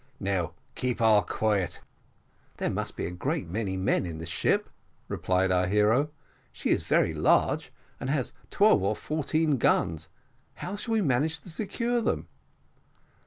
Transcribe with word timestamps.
Now 0.19 0.53
keep 0.73 0.99
all 0.99 1.21
quiet." 1.21 1.79
"There 2.57 2.71
must 2.71 2.95
be 2.95 3.05
a 3.05 3.11
great 3.11 3.47
many 3.47 3.77
men 3.77 4.03
in 4.07 4.17
this 4.17 4.29
ship," 4.29 4.67
replied 5.07 5.51
our 5.51 5.67
hero; 5.67 6.09
"she 6.51 6.71
is 6.71 6.81
very 6.81 7.13
large, 7.13 7.71
and 7.99 8.09
has 8.09 8.33
twelve 8.49 8.81
or 8.81 8.95
fourteen 8.95 9.59
guns 9.59 10.09
how 10.55 10.75
shall 10.75 10.93
we 10.93 11.01
manage 11.01 11.39
to 11.41 11.49
secure 11.51 12.01
them?" 12.01 12.27